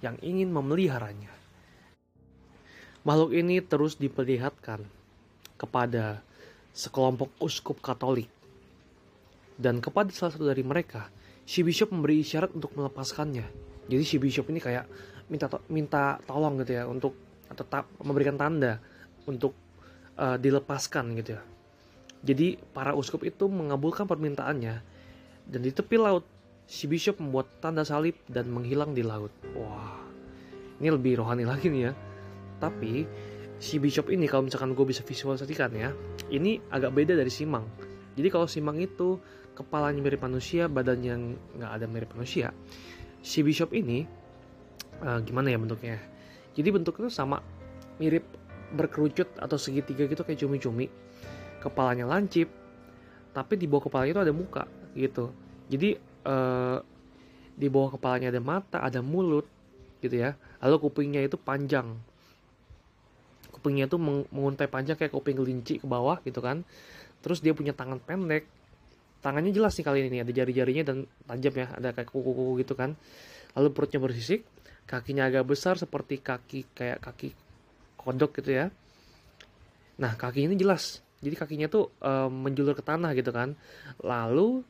yang 0.05 0.21
ingin 0.21 0.53
memeliharanya. 0.53 1.33
Makhluk 3.01 3.33
ini 3.33 3.57
terus 3.65 3.97
diperlihatkan 3.97 4.85
kepada 5.57 6.21
sekelompok 6.77 7.33
uskup 7.41 7.81
Katolik. 7.81 8.29
Dan 9.57 9.81
kepada 9.81 10.13
salah 10.13 10.37
satu 10.37 10.45
dari 10.45 10.61
mereka, 10.61 11.09
si 11.47 11.65
bishop 11.65 11.89
memberi 11.89 12.21
isyarat 12.21 12.53
untuk 12.53 12.77
melepaskannya. 12.77 13.45
Jadi 13.89 14.03
si 14.05 14.21
bishop 14.21 14.49
ini 14.53 14.61
kayak 14.61 14.85
minta 15.25 15.49
to 15.49 15.57
minta 15.73 16.21
tolong 16.29 16.61
gitu 16.61 16.77
ya 16.77 16.85
untuk 16.85 17.17
ta 17.49 17.85
memberikan 18.01 18.37
tanda 18.37 18.77
untuk 19.25 19.57
uh, 20.17 20.37
dilepaskan 20.37 21.17
gitu 21.17 21.37
ya. 21.37 21.41
Jadi 22.25 22.57
para 22.73 22.97
uskup 22.97 23.21
itu 23.25 23.45
mengabulkan 23.45 24.09
permintaannya 24.09 24.75
dan 25.45 25.59
di 25.61 25.69
tepi 25.69 25.95
laut, 26.01 26.25
si 26.65 26.89
Bishop 26.89 27.21
membuat 27.21 27.49
tanda 27.61 27.85
salib 27.85 28.17
dan 28.29 28.49
menghilang 28.49 28.97
di 28.97 29.05
laut. 29.05 29.31
Wah, 29.53 30.01
ini 30.81 30.89
lebih 30.89 31.21
rohani 31.21 31.45
lagi 31.45 31.69
nih 31.69 31.89
ya. 31.89 31.93
Tapi, 32.61 33.05
si 33.61 33.77
Bishop 33.77 34.09
ini 34.09 34.25
kalau 34.25 34.49
misalkan 34.49 34.73
gue 34.73 34.85
bisa 34.85 35.05
visualisasikan 35.05 35.71
ya, 35.73 35.89
ini 36.33 36.61
agak 36.73 36.93
beda 36.93 37.13
dari 37.13 37.29
Simang. 37.29 37.65
Jadi 38.15 38.27
kalau 38.31 38.47
Simang 38.49 38.81
itu 38.81 39.21
kepalanya 39.53 40.01
mirip 40.01 40.23
manusia, 40.23 40.67
badannya 40.67 41.37
nggak 41.59 41.71
ada 41.71 41.85
mirip 41.85 42.09
manusia. 42.17 42.51
Si 43.21 43.45
Bishop 43.45 43.73
ini, 43.73 44.05
uh, 45.01 45.19
gimana 45.21 45.53
ya 45.53 45.57
bentuknya? 45.61 45.97
Jadi 46.55 46.69
bentuknya 46.71 47.11
sama, 47.11 47.43
mirip 48.01 48.23
berkerucut 48.73 49.29
atau 49.37 49.55
segitiga 49.59 50.07
gitu 50.07 50.25
kayak 50.25 50.39
cumi-cumi. 50.41 50.87
Kepalanya 51.59 52.05
lancip, 52.05 52.47
tapi 53.35 53.59
di 53.59 53.67
bawah 53.67 53.91
kepalanya 53.91 54.11
itu 54.15 54.23
ada 54.23 54.33
muka 54.33 54.63
gitu 54.95 55.27
jadi 55.67 55.97
uh, 56.25 56.81
di 57.55 57.71
bawah 57.71 57.95
kepalanya 57.95 58.33
ada 58.35 58.41
mata 58.43 58.77
ada 58.83 58.99
mulut 58.99 59.47
gitu 60.03 60.19
ya. 60.19 60.35
Lalu 60.59 60.75
kupingnya 60.89 61.21
itu 61.23 61.39
panjang. 61.39 61.95
Kupingnya 63.53 63.87
itu 63.87 63.97
menguntai 63.97 64.67
panjang 64.67 64.99
kayak 64.99 65.13
kuping 65.15 65.39
kelinci 65.39 65.79
ke 65.79 65.87
bawah 65.87 66.19
gitu 66.27 66.43
kan. 66.43 66.67
Terus 67.23 67.39
dia 67.39 67.55
punya 67.55 67.71
tangan 67.71 67.97
pendek. 68.03 68.45
Tangannya 69.23 69.49
jelas 69.49 69.73
nih 69.73 69.85
kali 69.85 69.99
ini 70.05 70.21
ada 70.21 70.29
jari-jarinya 70.29 70.83
dan 70.85 70.97
tajam 71.25 71.53
ya 71.57 71.67
ada 71.73 71.89
kayak 71.95 72.09
kuku-kuku 72.13 72.61
gitu 72.61 72.73
kan. 72.77 72.93
Lalu 73.57 73.69
perutnya 73.73 73.97
bersisik 74.03 74.45
kakinya 74.85 75.25
agak 75.25 75.49
besar 75.49 75.81
seperti 75.81 76.21
kaki 76.21 76.69
kayak 76.77 77.01
kaki 77.01 77.33
kodok 77.97 78.37
gitu 78.37 78.53
ya. 78.53 78.65
Nah 79.97 80.13
kaki 80.13 80.45
ini 80.45 80.53
jelas. 80.53 81.01
Jadi 81.25 81.33
kakinya 81.33 81.65
tuh 81.65 81.89
uh, 82.05 82.29
menjulur 82.29 82.77
ke 82.77 82.85
tanah 82.85 83.17
gitu 83.17 83.33
kan. 83.33 83.57
Lalu 84.05 84.61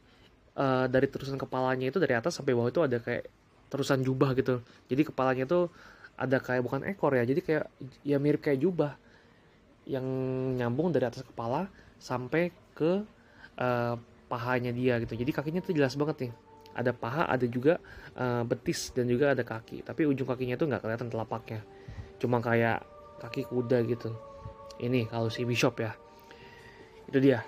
uh, 0.55 0.85
dari 0.89 1.07
terusan 1.11 1.37
kepalanya 1.37 1.91
itu 1.91 1.99
dari 2.01 2.15
atas 2.15 2.39
sampai 2.39 2.55
bawah 2.55 2.71
itu 2.71 2.81
ada 2.83 2.97
kayak 2.99 3.27
terusan 3.69 4.01
jubah 4.01 4.33
gitu. 4.35 4.63
Jadi 4.87 5.01
kepalanya 5.07 5.45
tuh 5.45 5.69
ada 6.15 6.39
kayak 6.39 6.63
bukan 6.63 6.87
ekor 6.87 7.11
ya 7.11 7.27
jadi 7.27 7.43
kayak 7.43 7.65
ya 8.07 8.15
mirip 8.23 8.39
kayak 8.39 8.63
jubah 8.63 8.95
yang 9.83 10.07
nyambung 10.55 10.95
dari 10.95 11.05
atas 11.05 11.27
kepala 11.27 11.67
sampai 11.99 12.55
ke 12.71 13.03
uh, 13.59 13.95
pahanya 14.25 14.73
dia 14.73 14.97
gitu. 15.03 15.13
Jadi 15.13 15.31
kakinya 15.31 15.61
tuh 15.61 15.75
jelas 15.77 15.93
banget 15.93 16.29
nih. 16.29 16.33
Ada 16.75 16.91
paha 16.91 17.23
ada 17.29 17.45
juga 17.47 17.79
uh, 18.19 18.43
betis 18.43 18.91
dan 18.91 19.07
juga 19.07 19.31
ada 19.31 19.45
kaki. 19.45 19.85
Tapi 19.85 20.01
ujung 20.09 20.27
kakinya 20.27 20.59
tuh 20.59 20.67
nggak 20.67 20.81
kelihatan 20.83 21.07
telapaknya. 21.07 21.61
Cuma 22.17 22.41
kayak 22.41 22.83
kaki 23.21 23.47
kuda 23.47 23.85
gitu. 23.87 24.11
Ini 24.81 25.07
kalau 25.07 25.31
si 25.31 25.47
bishop 25.47 25.79
ya. 25.79 25.95
Itu 27.07 27.21
dia. 27.21 27.45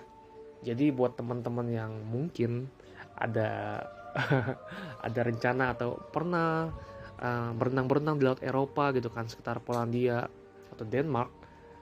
Jadi 0.64 0.94
buat 0.94 1.18
teman-teman 1.20 1.68
yang 1.70 1.92
mungkin 2.08 2.72
ada 3.18 3.82
ada 5.08 5.20
rencana 5.22 5.74
atau 5.78 5.98
pernah 6.10 6.70
uh, 7.22 7.52
berenang-berenang 7.54 8.16
di 8.18 8.24
laut 8.26 8.42
Eropa 8.42 8.94
gitu 8.94 9.10
kan 9.14 9.30
sekitar 9.30 9.62
Polandia 9.62 10.26
atau 10.74 10.86
Denmark. 10.86 11.32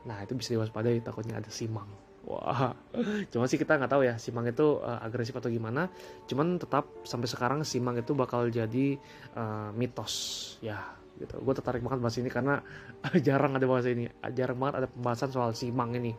Nah 0.07 0.21
itu 0.23 0.33
bisa 0.37 0.55
diwaspadai 0.55 1.03
takutnya 1.03 1.39
ada 1.39 1.51
simang. 1.51 1.87
Wah 2.25 2.73
cuma 3.31 3.45
sih 3.45 3.59
kita 3.61 3.77
nggak 3.77 3.91
tahu 3.91 4.03
ya 4.07 4.15
simang 4.17 4.49
itu 4.49 4.81
uh, 4.81 4.99
agresif 5.03 5.35
atau 5.35 5.51
gimana. 5.51 5.91
Cuman 6.27 6.59
tetap 6.59 6.89
sampai 7.03 7.27
sekarang 7.29 7.59
simang 7.67 7.99
itu 7.99 8.15
bakal 8.17 8.47
jadi 8.49 8.95
uh, 9.35 9.69
mitos 9.75 10.55
ya 10.59 10.79
gitu. 11.15 11.39
Gue 11.39 11.53
tertarik 11.55 11.83
banget 11.83 11.99
bahas 12.03 12.17
ini 12.19 12.29
karena 12.31 12.59
jarang 13.27 13.55
ada 13.55 13.65
bahasa 13.67 13.91
ini 13.91 14.09
jarang 14.35 14.59
banget 14.59 14.75
ada 14.83 14.87
pembahasan 14.91 15.29
soal 15.31 15.51
simang 15.55 15.95
ini 15.95 16.11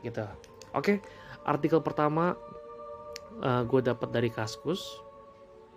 gitu. 0.00 0.24
Oke, 0.70 1.02
artikel 1.44 1.82
pertama 1.82 2.38
uh, 3.40 3.62
gue 3.64 3.80
dapat 3.80 4.08
dari 4.12 4.30
Kaskus, 4.32 5.00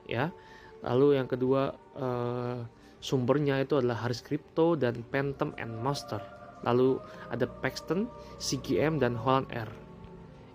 ya. 0.07 0.31
Lalu 0.83 1.15
yang 1.19 1.27
kedua 1.31 1.71
uh, 1.95 2.59
sumbernya 2.99 3.63
itu 3.63 3.79
adalah 3.79 4.03
Haris 4.03 4.19
Crypto 4.19 4.75
dan 4.75 5.01
Phantom 5.11 5.55
and 5.55 5.71
Master. 5.79 6.19
Lalu 6.63 6.99
ada 7.31 7.47
Paxton, 7.47 8.07
CGM 8.39 8.99
dan 8.99 9.15
Holland 9.15 9.47
Air. 9.51 9.71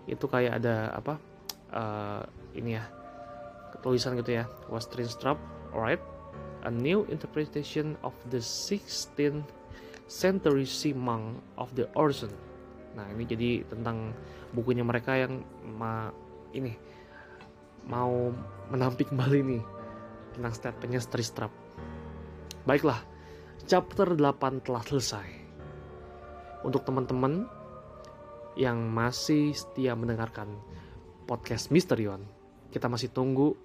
Itu 0.09 0.25
kayak 0.25 0.61
ada 0.61 0.93
apa? 0.93 1.17
Uh, 1.69 2.21
ini 2.57 2.77
ya, 2.77 2.85
tulisan 3.85 4.17
gitu 4.17 4.41
ya. 4.41 4.45
Was 4.69 4.89
Strap, 4.89 5.37
alright? 5.73 6.01
A 6.65 6.71
new 6.73 7.05
interpretation 7.07 7.97
of 8.01 8.13
the 8.33 8.41
16th 8.41 9.45
century 10.09 10.65
Simang 10.65 11.37
of 11.55 11.71
the 11.77 11.85
Orson 11.93 12.33
Nah 12.97 13.05
ini 13.13 13.23
jadi 13.25 13.49
tentang 13.67 14.13
bukunya 14.55 14.81
mereka 14.81 15.13
yang 15.13 15.43
ma 15.63 16.09
ini 16.55 16.73
mau 17.87 18.33
menampik 18.73 19.13
kembali 19.13 19.39
nih 19.45 19.63
tentang 20.35 20.53
statementnya 20.55 21.01
Strap. 21.03 21.53
Baiklah, 22.67 22.99
chapter 23.65 24.13
8 24.13 24.65
telah 24.65 24.83
selesai. 24.83 25.27
Untuk 26.63 26.83
teman-teman 26.83 27.47
yang 28.59 28.91
masih 28.91 29.55
setia 29.55 29.95
mendengarkan 29.95 30.51
podcast 31.23 31.71
Misterion, 31.71 32.19
kita 32.73 32.91
masih 32.91 33.07
tunggu 33.13 33.55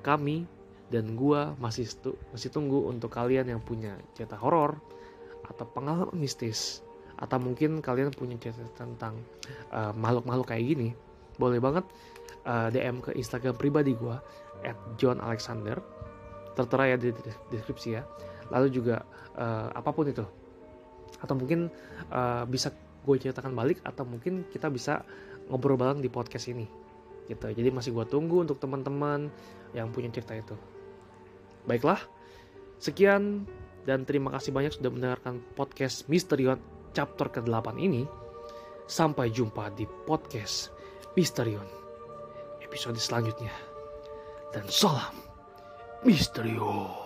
kami 0.00 0.48
dan 0.92 1.16
gua 1.16 1.56
masih 1.56 1.88
masih 2.32 2.52
tunggu 2.52 2.86
untuk 2.86 3.12
kalian 3.12 3.48
yang 3.48 3.60
punya 3.60 3.96
cerita 4.12 4.36
horor 4.36 4.76
atau 5.44 5.64
pengalaman 5.68 6.16
mistis 6.16 6.84
atau 7.14 7.38
mungkin 7.38 7.78
kalian 7.80 8.10
punya 8.10 8.36
cerita 8.40 8.64
tentang 8.76 9.14
makhluk 9.70 9.74
eh, 9.74 9.92
makhluk-makhluk 9.96 10.46
kayak 10.50 10.64
gini 10.66 10.88
boleh 11.38 11.58
banget 11.58 11.84
uh, 12.44 12.68
DM 12.70 13.00
ke 13.00 13.10
Instagram 13.16 13.56
pribadi 13.56 13.96
gue 13.96 14.16
at 14.64 14.76
John 15.00 15.20
Alexander. 15.20 15.80
Tertera 16.54 16.94
ya 16.94 16.96
di 16.96 17.10
deskripsi 17.50 17.88
ya. 17.98 18.02
Lalu 18.52 18.70
juga 18.70 19.02
uh, 19.34 19.68
apa 19.74 19.90
pun 19.90 20.06
itu. 20.06 20.22
Atau 21.20 21.34
mungkin 21.34 21.72
uh, 22.12 22.44
bisa 22.46 22.70
gue 23.04 23.16
ceritakan 23.20 23.52
balik 23.52 23.84
atau 23.84 24.08
mungkin 24.08 24.48
kita 24.48 24.72
bisa 24.72 25.04
ngobrol 25.50 25.76
bareng 25.76 26.00
di 26.00 26.08
podcast 26.08 26.48
ini. 26.48 26.64
Gitu. 27.26 27.40
Jadi 27.40 27.68
masih 27.72 27.90
gue 27.96 28.04
tunggu 28.08 28.44
untuk 28.44 28.60
teman-teman 28.60 29.28
yang 29.72 29.90
punya 29.90 30.12
cerita 30.12 30.36
itu. 30.36 30.56
Baiklah. 31.64 32.00
Sekian 32.78 33.48
dan 33.88 34.04
terima 34.04 34.32
kasih 34.36 34.52
banyak 34.52 34.76
sudah 34.76 34.92
mendengarkan 34.92 35.40
podcast 35.56 36.04
Misterion 36.08 36.60
chapter 36.92 37.28
ke-8 37.32 37.80
ini. 37.80 38.04
Sampai 38.84 39.32
jumpa 39.32 39.72
di 39.72 39.88
podcast 40.04 40.68
Misterion 41.16 41.83
episode 42.74 42.98
selanjutnya. 42.98 43.54
Dan 44.50 44.66
salam 44.66 45.14
Misterio. 46.02 47.03